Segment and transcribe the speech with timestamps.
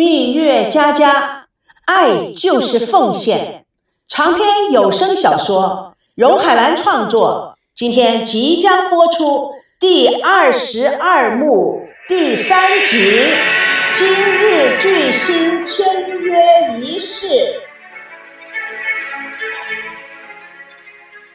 [0.00, 1.46] 蜜月佳佳，
[1.84, 3.66] 爱就是奉献。
[4.08, 13.12] 长篇有声小说，荣海兰创作，今天即将播出第二十二幕第三集。
[13.94, 16.32] 今日巨星签约
[16.80, 17.28] 仪式。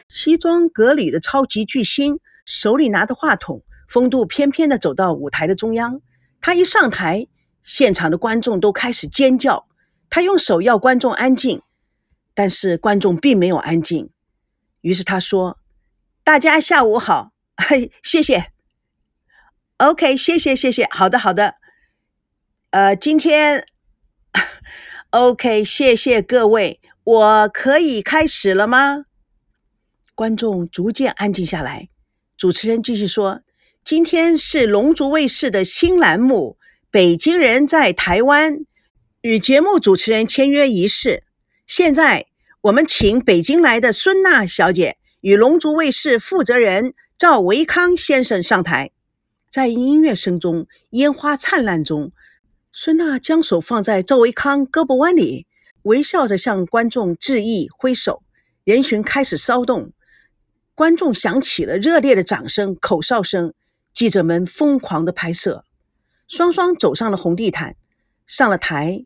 [0.08, 6.00] 西装革履的超级巨星，手里拿着话筒，风度翩翩地走到舞台的中央。
[6.40, 7.28] 他一上台。
[7.66, 9.66] 现场的观众都开始尖叫，
[10.08, 11.62] 他用手要观众安静，
[12.32, 14.08] 但是观众并没有安静。
[14.82, 15.58] 于是他说
[16.22, 18.52] ：“大家下午好， 嘿，谢谢。
[19.78, 21.56] OK，谢谢，谢谢，好的，好的。
[22.70, 23.66] 呃，今天
[25.10, 29.06] OK，谢谢各位，我可以开始了吗？”
[30.14, 31.88] 观众逐渐安静下来。
[32.36, 33.40] 主持人继续说
[33.82, 36.58] ：“今天是龙族卫视的新栏目。”
[36.90, 38.60] 北京人在台湾
[39.20, 41.24] 与节目主持人签约仪式。
[41.66, 42.26] 现在
[42.62, 48.92] 我们请北京来的孙娜小姐与龙族卫视负责人赵维康先生上台。
[49.50, 52.12] 在音乐声中、烟花灿烂中，
[52.72, 55.46] 孙娜将手放在赵维康胳膊弯里，
[55.82, 58.22] 微笑着向观众致意，挥手。
[58.64, 59.92] 人群开始骚动，
[60.74, 63.52] 观众响起了热烈的掌声、口哨声，
[63.92, 65.65] 记者们疯狂的拍摄。
[66.28, 67.76] 双双走上了红地毯，
[68.26, 69.04] 上了台。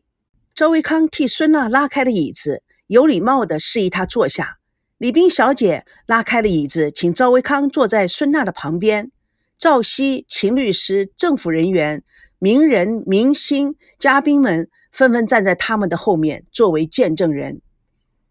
[0.53, 4.57] 赵维康替孙娜拉开了椅子，有礼貌地示意她坐下。
[4.97, 9.11] 李冰小姐拉开了椅子，请赵维康坐在孙娜的旁边。
[9.57, 12.03] 赵熙、秦律师、政府人员、
[12.39, 17.61] 名人、明星、嘉宾们纷纷站在他们的后面作为见证人。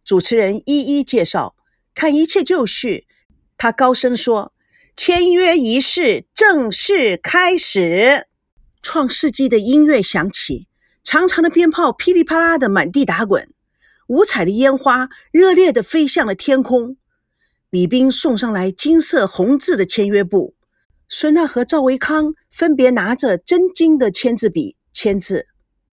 [0.04, 1.54] 主持人一一介绍，
[1.94, 3.06] 看一切就绪。
[3.56, 4.52] 他高声说
[4.96, 8.26] ：“签约仪式正式开始。”
[8.82, 10.66] 创世纪的音乐响起，
[11.04, 13.48] 长长的鞭炮噼里啪啦的满地打滚，
[14.08, 16.96] 五彩的烟花热烈的飞向了天空。
[17.68, 20.54] 李斌送上来金色红字的签约簿，
[21.08, 25.46] 孙娜和赵维康分别拿着真金的签字笔签字。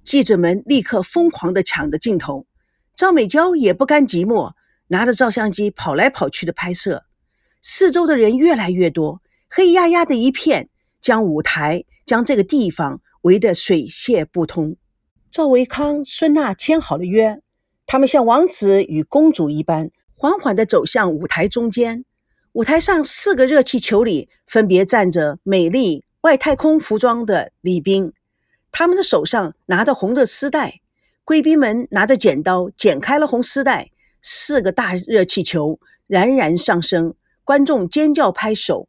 [0.04, 2.46] 记者们立刻疯狂地抢着镜头，
[2.94, 4.52] 赵美娇也不甘寂寞，
[4.88, 7.04] 拿着照相机跑来跑去的拍摄。
[7.60, 10.70] 四周的人越来越多，黑压压的一片，
[11.02, 11.84] 将舞台。
[12.06, 14.76] 将这个地方围得水泄不通。
[15.28, 17.42] 赵维康、孙娜签好了约，
[17.84, 22.04] 他们像王子与公主一般，缓缓地走向舞台中间。
[22.52, 28.12] 舞台上四个热气球里分别站着美丽外太空服装的礼宾，
[28.72, 30.80] 他们的手上拿着红的丝带。
[31.24, 33.90] 贵宾们拿着剪刀剪开了红丝带，
[34.22, 37.14] 四个大热气球冉冉上升，
[37.44, 38.88] 观众尖叫拍手。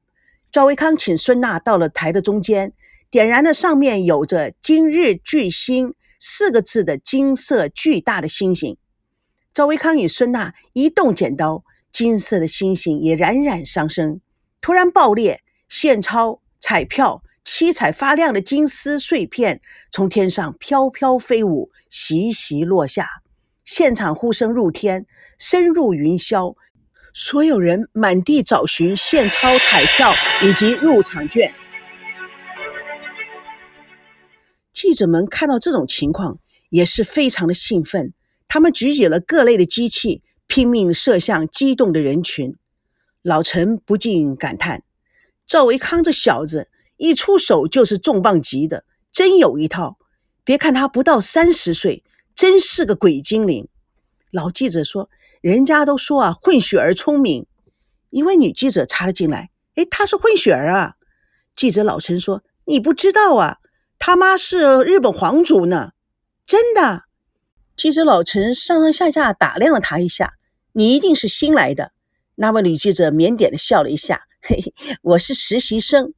[0.51, 2.71] 赵维康请孙娜到了台的中间。
[3.09, 8.75] 点燃了上面有着“今日巨星”四个字的金色巨大的星星。
[9.53, 14.19] 赵维康与孙娜一动剪刀，金色的星星也冉冉上升，
[14.59, 23.07] 突然爆裂，现钞、彩票、七彩发亮的金丝碎片从天上飘飘飞舞，习习落下。
[23.63, 25.05] 现场呼声入天，
[25.39, 26.55] 深入云霄，
[27.13, 30.11] 所有人满地找寻现钞、彩票
[30.43, 31.53] 以及入场券。
[34.79, 36.37] 记者们看到这种情况，
[36.69, 38.13] 也是非常的兴奋。
[38.47, 42.55] 他们举起了各类的机器，拼命射向激动的人群。
[43.23, 44.83] 老陈不禁感叹
[45.47, 49.97] ：“赵维康这小子一出手就是重磅级的，真有一套。
[50.43, 52.03] 别看他不到三十岁，
[52.35, 53.67] 真是个鬼精灵。”
[54.29, 55.09] 老记者说
[55.41, 57.47] ：“人家都说啊，混血儿聪明。”
[58.11, 60.97] 一位女记者插了进来：“哎，他是混血儿啊！”
[61.57, 63.57] 记者老陈说：“你不知道啊？”
[63.99, 65.91] 他妈是日本皇族呢，
[66.45, 67.03] 真的。
[67.75, 70.33] 记者老陈上上下下打量了他一下，
[70.73, 71.91] 你一定是新来的。
[72.35, 76.13] 那位女记者腼腆的笑了一下，嘿嘿，我是实习生。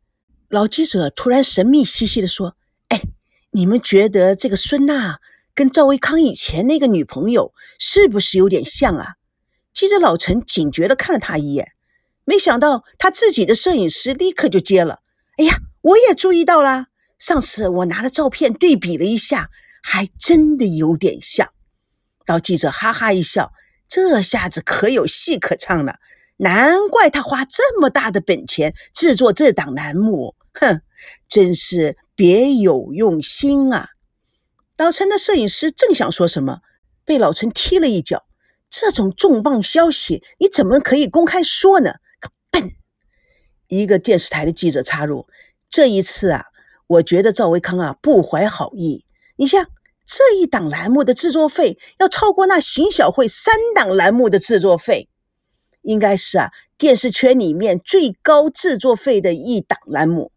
[0.50, 2.56] 老记者突然神秘兮兮的说
[2.90, 3.02] ：“哎，
[3.52, 5.20] 你们觉得这个孙娜
[5.54, 9.16] 跟赵维康以前那个女朋友是不是有点像啊？”
[9.74, 11.72] 记者老陈警觉的看了他一眼，
[12.26, 15.00] 没想到他自己的摄影师立刻就接了
[15.38, 16.88] ：“哎呀，我也注意到了。”
[17.20, 19.50] 上次我拿了照片对比了一下，
[19.84, 21.52] 还真的有点像。
[22.26, 23.52] 老记者哈哈一笑，
[23.88, 26.00] 这下子可有戏可唱了。
[26.38, 30.82] 难怪他花这么大的本钱制作这档栏目，哼，
[31.28, 33.90] 真是别有用心啊！
[34.78, 36.62] 老陈的摄影师正想说什么，
[37.04, 38.26] 被老陈踢了一脚。
[38.70, 41.96] 这种重磅消息，你怎么可以公开说呢？
[42.22, 42.72] 个笨！
[43.68, 45.28] 一个电视台的记者插入
[45.70, 46.46] ：“这一次啊。”
[46.90, 49.06] 我觉得赵维康啊不怀好意。
[49.36, 49.68] 你像
[50.06, 55.08] 这一档栏目的制作费要超过那邢小慧三档栏目的制作费，
[55.84, 56.50] 应该是啊
[56.80, 60.32] 电视圈里面最高制作费的一档栏目。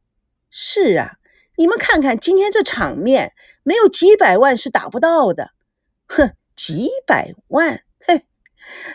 [0.50, 1.14] 是啊，
[1.56, 3.32] 你们看看今天这场面，
[3.62, 5.52] 没有几百万是达不到的。
[6.06, 8.26] 哼，几百万，嘿，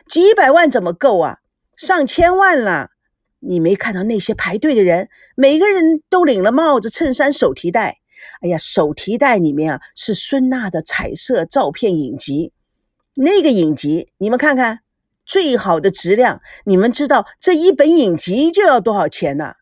[0.07, 1.39] 几百万怎么够啊？
[1.75, 2.91] 上千万了！
[3.39, 7.99] 你没看到那些排队的人，每个人都领了帽子、衬衫、手提袋。
[8.41, 12.51] 哎呀，手提袋里面啊是孙娜的彩色照片影集，
[13.13, 14.79] 那个影集你们看看，
[15.25, 16.41] 最好的质量。
[16.65, 19.53] 你们知道这一本影集就要多少钱呢？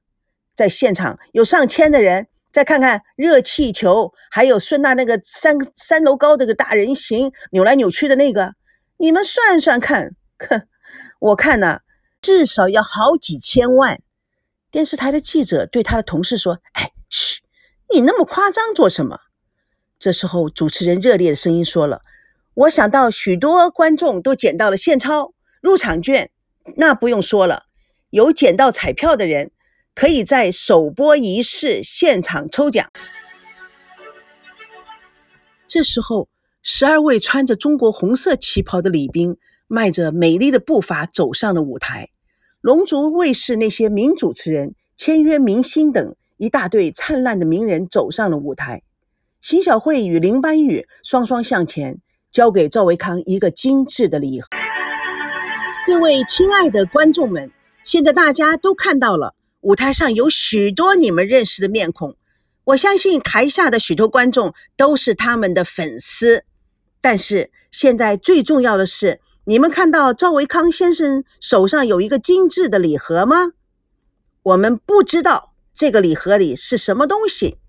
[0.56, 8.54] 在现场有上千的人，再看看热气球，还有孙娜那个三三楼高这个大人形扭来扭去的那个，
[8.98, 10.62] 你们算算看，哼，
[11.20, 11.80] 我看呢。
[12.26, 14.02] 至少要好几千万。
[14.72, 17.44] 电视台的记者对他的同事说：“哎，嘘，
[17.94, 19.20] 你那么夸张做什么？”
[20.00, 22.02] 这时候，主持人热烈的声音说了
[22.66, 26.32] ：“我想到许多观众都捡到了现钞、入场券，
[26.78, 27.66] 那不用说了。
[28.10, 29.52] 有捡到彩票的人，
[29.94, 32.92] 可以在首播仪式现场抽奖。”
[35.68, 36.28] 这时候，
[36.64, 39.38] 十二位穿着中国红色旗袍的礼宾，
[39.68, 42.10] 迈着美丽的步伐走上了舞台。
[42.66, 48.82] 龙族卫视那些名主持人、签约明星等一大队灿烂的名人走上了舞台。
[49.40, 52.00] 邢小慧与林班宇双双向前，
[52.32, 54.48] 交给赵维康一个精致的礼盒。
[55.86, 57.52] 各位亲爱的观众们，
[57.84, 62.16] 现在大家都看到了，舞台上有许多你们认识的面孔。
[62.64, 66.46] 我相信台下的许多观众都是他们的粉丝。
[67.00, 69.20] 但是现在最重要的是。
[69.48, 73.52] 你们看到赵维康先生手上有一个精致的礼盒吗？
[74.42, 77.60] 我们不知道这个礼盒里是什么东西，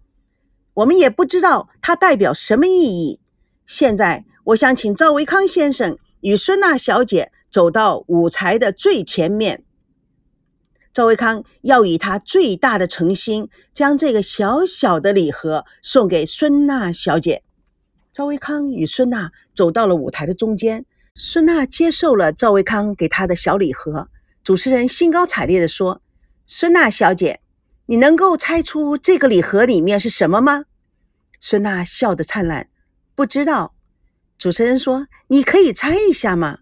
[0.72, 3.20] 我们也不知道它代表什么意义。
[3.66, 9.62] 现在，我想请赵维康先生与孙娜小姐走到舞台的最前面。
[10.94, 17.42] 赵维康要以他最大的诚心，将这个小小的礼盒送给孙娜小姐。
[18.14, 20.86] 赵维康与孙娜走到了舞台的中间。
[21.18, 24.10] 孙娜接受了赵维康给她的小礼盒。
[24.44, 26.02] 主持人兴高采烈地说
[26.44, 27.40] ：“孙娜小姐，
[27.86, 30.66] 你能够猜出这个礼盒里面是什么吗？”
[31.40, 32.68] 孙娜笑得灿烂
[33.16, 33.74] ：“不知道。”
[34.36, 36.58] 主持人说：“你可以猜一下吗？”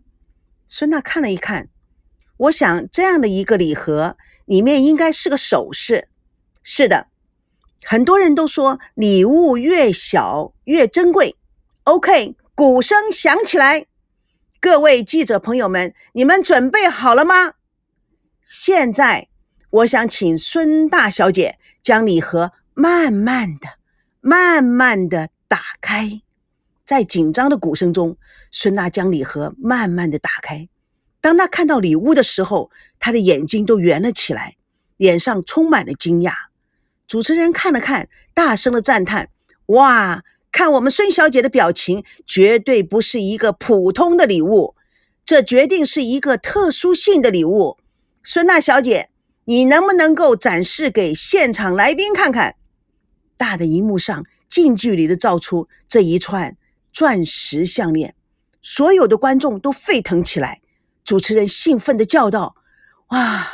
[0.68, 1.68] 孙娜看了一看，
[2.36, 6.06] 我想这样的一个礼盒里面应该是个首饰。
[6.62, 7.08] 是的，
[7.82, 11.34] 很多人都说礼物越小越珍贵。
[11.82, 13.86] OK，鼓声响起来。
[14.64, 17.52] 各位记者朋友们，你们准备好了吗？
[18.46, 19.28] 现在，
[19.68, 23.68] 我想请孙大小姐将礼盒慢慢的、
[24.22, 26.22] 慢慢的打开。
[26.86, 28.16] 在紧张的鼓声中，
[28.50, 30.66] 孙娜将礼盒慢慢的打开。
[31.20, 34.56] 当她看到礼物的时候，她的眼睛都圆了起来，
[34.96, 36.32] 脸上充满了惊讶。
[37.06, 39.28] 主持人看了看，大声的赞叹
[39.76, 44.76] ：“哇！”看我们孙小姐的表情，绝对不是一个普通的礼物，
[45.24, 47.76] 这决定是一个特殊性的礼物。
[48.22, 49.10] 孙娜小姐，
[49.46, 52.54] 你能不能够展示给现场来宾看看？
[53.36, 56.56] 大的荧幕上近距离的照出这一串
[56.92, 58.14] 钻石项链，
[58.62, 60.60] 所有的观众都沸腾起来。
[61.04, 62.54] 主持人兴奋的叫道
[63.10, 63.48] ：“哇！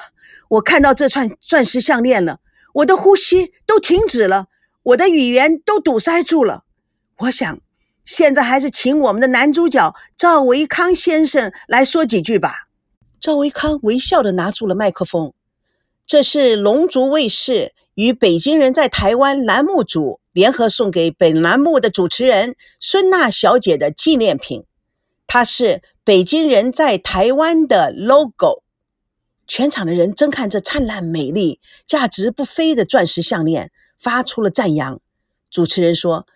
[0.51, 2.41] 我看到这串钻石项链了，
[2.75, 4.49] 我的呼吸都停止了，
[4.83, 6.65] 我的语言都堵塞住了。”
[7.21, 7.61] 我想，
[8.03, 12.69] 现在还是请我们的男主角赵维康先生来说几句吧。
[13.21, 15.35] 赵维康微笑的拿住了麦克风。
[16.07, 24.65] 这是龙族卫视与北京人在台湾栏目组联合送给本栏目的主持人孙娜小姐的纪念品。
[25.27, 28.63] 它是北京人在台湾的 logo。
[29.47, 35.03] 全场的人睁看这灿烂美丽、价值不菲的钻石项链，发出了赞扬。
[35.51, 36.27] 主持人说。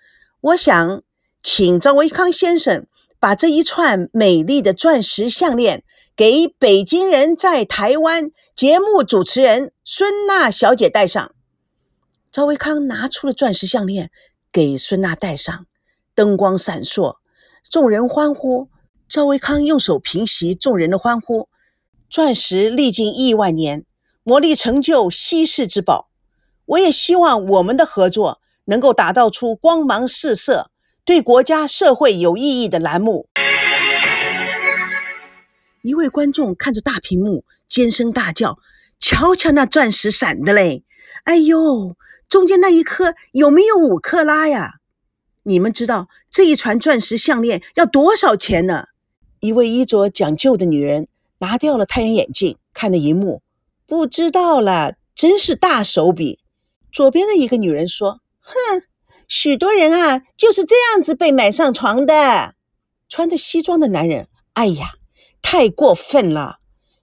[0.44, 1.02] 我想
[1.42, 2.86] 请赵维康先生
[3.18, 5.84] 把这一串美丽的钻石项链
[6.14, 11.34] 给北京人在台湾节目主持人孙娜小姐戴上。
[12.30, 14.10] 赵维康拿出了钻石项链
[14.52, 15.64] 给孙娜戴上，
[16.14, 17.16] 灯光闪烁，
[17.70, 18.68] 众人欢呼。
[19.08, 21.48] 赵维康用手平息众人的欢呼。
[22.10, 23.86] 钻石历经亿万年
[24.22, 26.10] 磨砺，成就稀世之宝。
[26.66, 28.42] 我也希望我们的合作。
[28.66, 30.70] 能够打造出光芒四射、
[31.04, 33.28] 对国家社会有意义的栏目。
[35.82, 38.58] 一位观众看着大屏幕，尖声大叫
[38.98, 40.82] ：“瞧瞧那钻石闪的嘞！
[41.24, 41.96] 哎呦，
[42.28, 44.76] 中间那一颗有没有五克拉呀？”
[45.46, 48.86] 你们知道这一串钻石项链要多少钱呢？
[49.40, 51.06] 一位衣着讲究的女人
[51.40, 53.42] 拿掉了太阳眼镜，看了一幕，
[53.86, 56.38] 不知道了，真是大手笔。
[56.90, 58.82] 左边的一个女人说：“哼，
[59.26, 62.54] 许多人啊就是这样子被买上床的。”
[63.08, 64.92] 穿着西装的男人，哎呀，
[65.42, 66.58] 太过分了，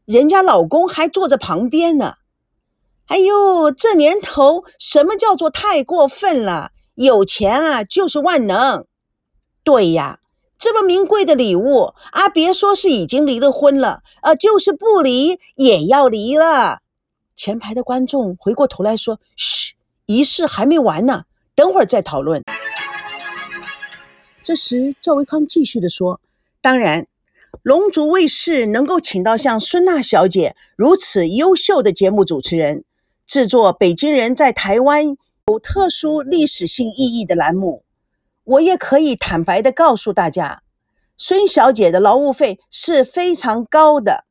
[0.06, 2.16] 人家老公还坐在旁边呢。
[3.08, 6.72] 哎呦，这年头什么叫做太过分了？
[6.96, 8.86] 有钱啊就是万能。
[9.64, 10.20] 对呀，
[10.58, 16.80] 这么名贵的礼物啊，别说是已经离了婚了，呃，就是不离也要离了。
[17.36, 21.24] 前排的观众回过头来说：“嘘，仪式还没完呢，
[21.56, 22.42] 等会儿再讨论。”
[24.44, 26.20] 这时，赵维康继续的说
[26.62, 27.08] ：“当然，
[27.62, 32.84] 龙族卫视能够请到像孙娜小姐如此优秀的节目主持人，
[33.28, 35.16] 制作北京人在台湾
[35.48, 37.84] 有特殊历史性意义的栏目。”
[38.44, 40.64] 我也可以坦白的告诉大家，
[41.16, 44.26] 孙小姐的劳务费是非常高的。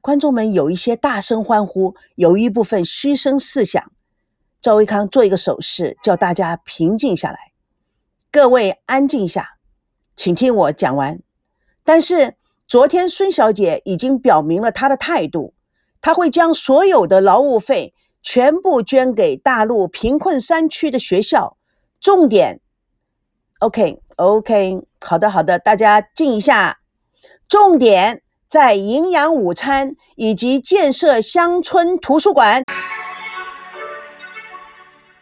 [0.00, 3.90] 观众们有一些大声欢呼，有一部分嘘声四响。
[4.60, 7.38] 赵维康做一个手势，叫大家平静下来。
[8.30, 9.56] 各位安静下，
[10.16, 11.20] 请听我讲完。
[11.84, 12.34] 但是
[12.66, 15.54] 昨天孙小姐已经表明了她的态度，
[16.00, 21.56] 她会将所有的劳务费全部捐给大陆贫困山区的学校，
[22.00, 22.60] 重点。
[23.60, 26.78] OK，OK，好的，好的，大家静一下。
[27.48, 32.64] 重点在营养午餐以及建设乡村图书馆。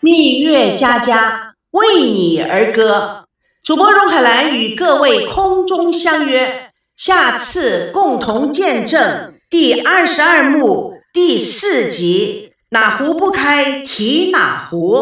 [0.05, 3.25] 蜜月佳佳为你而歌，
[3.65, 15.01] 主播荣海兰与各位空中相约，下次共同见证第二十二幕第四集：哪壶不开提哪壶。